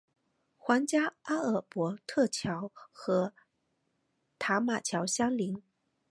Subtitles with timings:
[0.57, 3.35] 皇家阿尔伯特桥和
[4.39, 5.61] 塔马桥相邻。